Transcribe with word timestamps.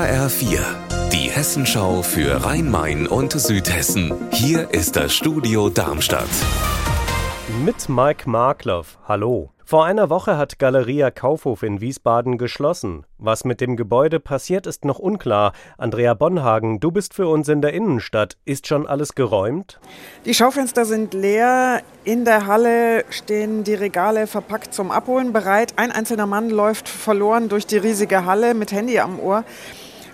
HR4, 0.00 0.60
die 1.12 1.30
Hessenschau 1.30 2.00
für 2.00 2.42
Rhein-Main 2.42 3.06
und 3.06 3.32
Südhessen. 3.32 4.14
Hier 4.32 4.70
ist 4.72 4.96
das 4.96 5.12
Studio 5.12 5.68
Darmstadt. 5.68 6.24
Mit 7.66 7.90
Mike 7.90 8.26
Markloff. 8.26 8.96
Hallo. 9.06 9.50
Vor 9.62 9.84
einer 9.84 10.08
Woche 10.08 10.38
hat 10.38 10.58
Galeria 10.58 11.10
Kaufhof 11.10 11.62
in 11.62 11.82
Wiesbaden 11.82 12.38
geschlossen. 12.38 13.04
Was 13.18 13.44
mit 13.44 13.60
dem 13.60 13.76
Gebäude 13.76 14.20
passiert, 14.20 14.66
ist 14.66 14.86
noch 14.86 14.98
unklar. 14.98 15.52
Andrea 15.76 16.14
Bonhagen, 16.14 16.80
du 16.80 16.90
bist 16.90 17.12
für 17.12 17.28
uns 17.28 17.50
in 17.50 17.60
der 17.60 17.74
Innenstadt. 17.74 18.38
Ist 18.46 18.66
schon 18.66 18.86
alles 18.86 19.14
geräumt? 19.14 19.80
Die 20.24 20.32
Schaufenster 20.32 20.86
sind 20.86 21.12
leer. 21.12 21.82
In 22.04 22.24
der 22.24 22.46
Halle 22.46 23.04
stehen 23.10 23.64
die 23.64 23.74
Regale 23.74 24.26
verpackt 24.26 24.72
zum 24.72 24.90
Abholen 24.90 25.34
bereit. 25.34 25.74
Ein 25.76 25.92
einzelner 25.92 26.26
Mann 26.26 26.48
läuft 26.48 26.88
verloren 26.88 27.50
durch 27.50 27.66
die 27.66 27.76
riesige 27.76 28.24
Halle 28.24 28.54
mit 28.54 28.72
Handy 28.72 28.98
am 28.98 29.20
Ohr. 29.20 29.44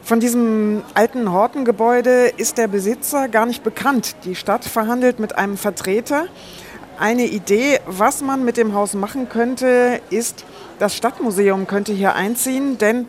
Von 0.07 0.21
diesem 0.21 0.85
alten 0.95 1.33
Hortengebäude 1.33 2.29
ist 2.37 2.59
der 2.59 2.69
Besitzer 2.69 3.27
gar 3.27 3.45
nicht 3.45 3.65
bekannt. 3.65 4.15
Die 4.23 4.37
Stadt 4.37 4.65
verhandelt 4.65 5.19
mit 5.19 5.37
einem 5.37 5.57
Vertreter. 5.57 6.27
Eine 6.97 7.25
Idee, 7.25 7.81
was 7.89 8.23
man 8.23 8.45
mit 8.45 8.57
dem 8.57 8.73
Haus 8.73 8.95
machen 8.95 9.29
könnte, 9.29 10.01
ist, 10.11 10.45
das 10.79 10.95
Stadtmuseum 10.95 11.67
könnte 11.67 11.93
hier 11.93 12.15
einziehen, 12.15 12.79
denn 12.79 13.09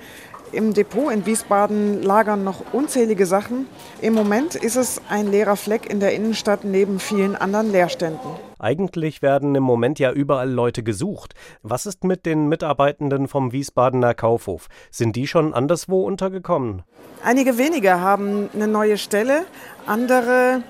im 0.52 0.74
Depot 0.74 1.14
in 1.14 1.28
Wiesbaden 1.28 2.02
lagern 2.02 2.44
noch 2.44 2.64
unzählige 2.74 3.28
Sachen. 3.28 3.68
Im 4.02 4.16
Moment 4.16 4.56
ist 4.56 4.76
es 4.76 5.00
ein 5.08 5.30
leerer 5.30 5.56
Fleck 5.56 5.88
in 5.88 6.00
der 6.00 6.16
Innenstadt 6.16 6.64
neben 6.64 7.00
vielen 7.00 7.36
anderen 7.36 7.72
Leerständen. 7.72 8.47
Eigentlich 8.60 9.22
werden 9.22 9.56
im 9.56 9.64
Moment 9.64 10.00
ja 10.00 10.12
überall 10.12 10.50
Leute 10.50 10.84
gesucht. 10.84 11.34
Was 11.62 11.86
ist 11.86 12.04
mit 12.04 12.26
den 12.26 12.48
Mitarbeitenden 12.48 13.28
vom 13.28 13.52
Wiesbadener 13.52 14.14
Kaufhof? 14.14 14.68
Sind 14.92 15.16
die 15.16 15.28
schon 15.28 15.54
anderswo 15.54 16.04
untergekommen? 16.04 16.84
Einige 17.24 17.58
wenige 17.58 18.00
haben 18.00 18.50
eine 18.54 18.68
neue 18.68 18.98
Stelle, 18.98 19.46
andere 19.86 20.64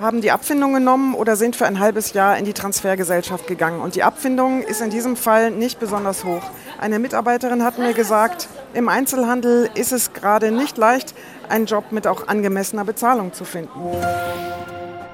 haben 0.00 0.20
die 0.20 0.32
Abfindung 0.32 0.74
genommen 0.74 1.14
oder 1.14 1.36
sind 1.36 1.54
für 1.54 1.66
ein 1.66 1.78
halbes 1.78 2.12
Jahr 2.14 2.36
in 2.36 2.44
die 2.44 2.52
Transfergesellschaft 2.52 3.46
gegangen. 3.46 3.80
Und 3.80 3.94
die 3.94 4.02
Abfindung 4.02 4.62
ist 4.62 4.80
in 4.80 4.90
diesem 4.90 5.16
Fall 5.16 5.50
nicht 5.50 5.78
besonders 5.78 6.24
hoch. 6.24 6.42
Eine 6.80 6.98
Mitarbeiterin 6.98 7.62
hat 7.62 7.78
mir 7.78 7.94
gesagt, 7.94 8.48
im 8.72 8.88
Einzelhandel 8.88 9.70
ist 9.74 9.92
es 9.92 10.12
gerade 10.12 10.50
nicht 10.50 10.78
leicht, 10.78 11.14
einen 11.48 11.66
Job 11.66 11.92
mit 11.92 12.06
auch 12.06 12.26
angemessener 12.26 12.84
Bezahlung 12.84 13.32
zu 13.32 13.44
finden. 13.44 13.70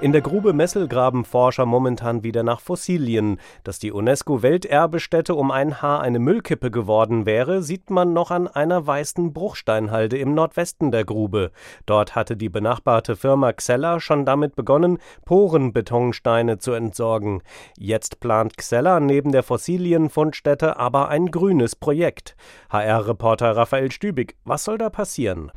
In 0.02 0.12
der 0.12 0.22
Grube 0.22 0.54
Messel 0.54 0.88
graben 0.88 1.26
Forscher 1.26 1.66
momentan 1.66 2.24
wieder 2.24 2.42
nach 2.42 2.60
Fossilien. 2.60 3.38
Dass 3.64 3.78
die 3.78 3.92
UNESCO-Welterbestätte 3.92 5.34
um 5.34 5.50
ein 5.50 5.82
Haar 5.82 6.00
eine 6.00 6.18
Müllkippe 6.18 6.70
geworden 6.70 7.26
wäre, 7.26 7.62
sieht 7.62 7.90
man 7.90 8.14
noch 8.14 8.30
an 8.30 8.48
einer 8.48 8.86
weißen 8.86 9.34
Bruchsteinhalde 9.34 10.16
im 10.16 10.32
Nordwesten 10.32 10.90
der 10.90 11.04
Grube. 11.04 11.50
Dort 11.84 12.14
hatte 12.14 12.34
die 12.38 12.48
benachbarte 12.48 13.14
Firma 13.14 13.52
Xella 13.52 14.00
schon 14.00 14.24
damit 14.24 14.56
begonnen, 14.56 14.96
Porenbetonsteine 15.26 16.56
zu 16.56 16.72
entsorgen. 16.72 17.42
Jetzt 17.76 18.20
plant 18.20 18.56
Xella 18.56 19.00
neben 19.00 19.32
der 19.32 19.42
Fossilienfundstätte 19.42 20.78
aber 20.78 21.10
ein 21.10 21.26
grünes 21.26 21.76
Projekt. 21.76 22.36
HR-Reporter 22.70 23.54
Raphael 23.54 23.92
Stübig, 23.92 24.36
was 24.44 24.64
soll 24.64 24.78
da 24.78 24.88
passieren? 24.88 25.52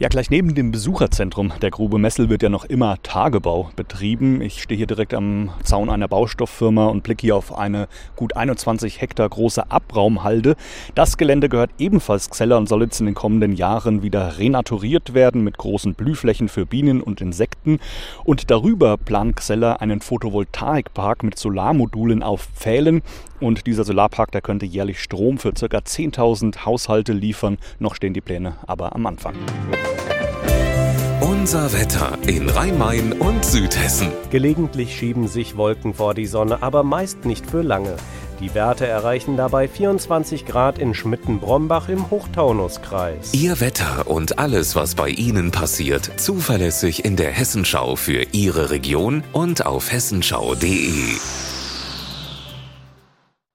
Ja, 0.00 0.06
gleich 0.06 0.30
neben 0.30 0.54
dem 0.54 0.70
Besucherzentrum 0.70 1.52
der 1.60 1.72
Grube 1.72 1.98
Messel 1.98 2.28
wird 2.28 2.44
ja 2.44 2.48
noch 2.48 2.64
immer 2.64 3.02
Tagebau 3.02 3.70
betrieben. 3.74 4.40
Ich 4.40 4.62
stehe 4.62 4.78
hier 4.78 4.86
direkt 4.86 5.12
am 5.12 5.50
Zaun 5.64 5.90
einer 5.90 6.06
Baustofffirma 6.06 6.86
und 6.86 7.02
blicke 7.02 7.22
hier 7.22 7.34
auf 7.34 7.58
eine 7.58 7.88
gut 8.14 8.36
21 8.36 9.00
Hektar 9.00 9.28
große 9.28 9.72
Abraumhalde. 9.72 10.54
Das 10.94 11.16
Gelände 11.16 11.48
gehört 11.48 11.72
ebenfalls 11.80 12.30
Xeller 12.30 12.58
und 12.58 12.68
soll 12.68 12.82
jetzt 12.82 13.00
in 13.00 13.06
den 13.06 13.16
kommenden 13.16 13.54
Jahren 13.54 14.04
wieder 14.04 14.38
renaturiert 14.38 15.14
werden 15.14 15.42
mit 15.42 15.58
großen 15.58 15.94
Blühflächen 15.94 16.48
für 16.48 16.64
Bienen 16.64 17.00
und 17.00 17.20
Insekten. 17.20 17.47
Und 18.24 18.50
darüber 18.50 18.96
plant 18.96 19.36
Xeller 19.36 19.80
einen 19.80 20.00
Photovoltaikpark 20.00 21.22
mit 21.22 21.38
Solarmodulen 21.38 22.22
auf 22.22 22.48
Pfählen. 22.54 23.02
Und 23.40 23.66
dieser 23.66 23.84
Solarpark, 23.84 24.32
der 24.32 24.40
könnte 24.40 24.66
jährlich 24.66 25.00
Strom 25.00 25.38
für 25.38 25.52
ca. 25.52 25.66
10.000 25.66 26.64
Haushalte 26.64 27.12
liefern. 27.12 27.58
Noch 27.78 27.94
stehen 27.94 28.14
die 28.14 28.20
Pläne 28.20 28.56
aber 28.66 28.94
am 28.94 29.06
Anfang. 29.06 29.34
Unser 31.20 31.72
Wetter 31.72 32.18
in 32.26 32.48
Rhein-Main 32.48 33.12
und 33.12 33.44
Südhessen. 33.44 34.08
Gelegentlich 34.30 34.96
schieben 34.96 35.28
sich 35.28 35.56
Wolken 35.56 35.94
vor 35.94 36.14
die 36.14 36.26
Sonne, 36.26 36.62
aber 36.62 36.82
meist 36.82 37.24
nicht 37.24 37.46
für 37.48 37.62
lange. 37.62 37.96
Die 38.40 38.54
Werte 38.54 38.86
erreichen 38.86 39.36
dabei 39.36 39.66
24 39.66 40.46
Grad 40.46 40.78
in 40.78 40.94
Schmitten-Brombach 40.94 41.88
im 41.88 42.08
Hochtaunuskreis. 42.08 43.34
Ihr 43.34 43.58
Wetter 43.58 44.06
und 44.06 44.38
alles, 44.38 44.76
was 44.76 44.94
bei 44.94 45.08
Ihnen 45.08 45.50
passiert, 45.50 46.08
zuverlässig 46.20 47.04
in 47.04 47.16
der 47.16 47.32
Hessenschau 47.32 47.96
für 47.96 48.22
Ihre 48.32 48.70
Region 48.70 49.24
und 49.32 49.66
auf 49.66 49.90
hessenschau.de. 49.90 51.47